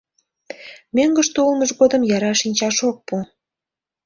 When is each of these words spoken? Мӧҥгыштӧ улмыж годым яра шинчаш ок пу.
Мӧҥгыштӧ 0.95 1.39
улмыж 1.47 1.71
годым 1.79 2.01
яра 2.15 2.31
шинчаш 2.41 2.77
ок 2.89 2.97
пу. 3.07 3.15